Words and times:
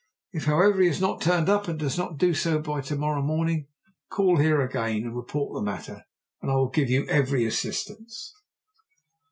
If, 0.31 0.45
however, 0.45 0.81
he 0.81 0.87
has 0.87 0.99
not 0.99 1.21
turned 1.21 1.47
up, 1.47 1.67
and 1.67 1.77
does 1.77 1.95
not 1.95 2.17
do 2.17 2.33
so 2.33 2.57
by 2.57 2.81
to 2.81 2.95
morrow 2.95 3.21
morning, 3.21 3.67
call 4.09 4.37
here 4.37 4.59
again 4.59 5.03
and 5.03 5.15
report 5.15 5.53
the 5.53 5.61
matter, 5.61 6.05
and 6.41 6.49
I 6.49 6.55
will 6.55 6.69
give 6.71 6.89
you 6.89 7.05
every 7.07 7.45
assistance." 7.45 8.33